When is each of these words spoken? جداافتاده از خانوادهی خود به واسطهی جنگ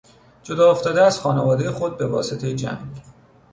جداافتاده 0.43 1.01
از 1.01 1.19
خانوادهی 1.19 1.69
خود 1.69 1.97
به 1.97 2.07
واسطهی 2.07 2.55
جنگ 2.55 3.01